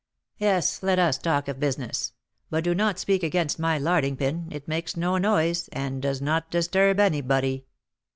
"Yes, 0.39 0.81
let 0.81 0.97
us 0.97 1.19
talk 1.19 1.47
of 1.47 1.59
business; 1.59 2.13
but 2.49 2.63
do 2.63 2.73
not 2.73 2.97
speak 2.97 3.21
against 3.21 3.59
my 3.59 3.77
'larding 3.77 4.17
pin;' 4.17 4.47
it 4.51 4.67
makes 4.67 4.97
no 4.97 5.19
noise, 5.19 5.67
and 5.71 6.01
does 6.01 6.19
not 6.19 6.49
disturb 6.49 6.99
anybody." 6.99 7.67